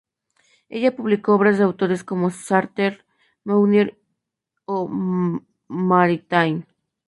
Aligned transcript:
En 0.69 0.79
ella 0.79 0.95
publicó 0.95 1.35
obras 1.35 1.59
de 1.59 1.63
autores 1.63 2.03
como 2.03 2.31
Sartre, 2.31 3.05
Mounier, 3.43 3.99
o 4.65 4.87
Maritain. 5.67 6.65